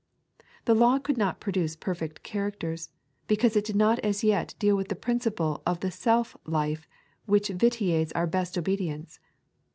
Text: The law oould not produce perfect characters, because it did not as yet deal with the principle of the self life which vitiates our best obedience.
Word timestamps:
The 0.65 0.73
law 0.73 0.97
oould 0.97 1.15
not 1.15 1.39
produce 1.39 1.75
perfect 1.75 2.23
characters, 2.23 2.89
because 3.27 3.55
it 3.55 3.63
did 3.65 3.75
not 3.75 3.99
as 3.99 4.23
yet 4.23 4.55
deal 4.57 4.75
with 4.75 4.87
the 4.87 4.95
principle 4.95 5.61
of 5.63 5.81
the 5.81 5.91
self 5.91 6.35
life 6.43 6.87
which 7.27 7.49
vitiates 7.49 8.11
our 8.13 8.25
best 8.25 8.57
obedience. 8.57 9.19